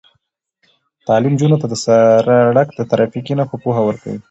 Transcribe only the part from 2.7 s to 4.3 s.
د ترافیکي نښو پوهه ورکوي.